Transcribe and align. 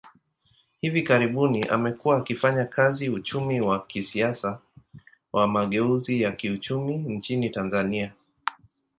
Hivi 0.81 1.01
karibuni, 1.03 1.63
amekuwa 1.63 2.17
akifanya 2.17 2.65
kazi 2.65 3.09
uchumi 3.09 3.61
wa 3.61 3.85
kisiasa 3.85 4.59
wa 5.33 5.47
mageuzi 5.47 6.21
ya 6.21 6.31
kiuchumi 6.31 6.97
nchini 6.97 7.49
Tanzania. 7.49 8.13